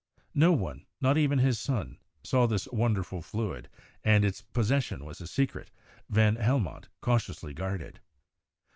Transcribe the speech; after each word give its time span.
No 0.33 0.51
one, 0.51 0.87
not 0.99 1.15
even 1.19 1.37
his 1.37 1.59
son, 1.59 1.99
saw 2.23 2.47
this 2.47 2.67
wonderful 2.69 3.21
fluid, 3.21 3.69
and 4.03 4.25
its 4.25 4.41
possession 4.41 5.05
was 5.05 5.21
a 5.21 5.27
secret 5.27 5.69
van 6.09 6.37
Helmont 6.37 6.87
cau 7.01 7.19
tiously 7.19 7.53
guarded. 7.53 7.99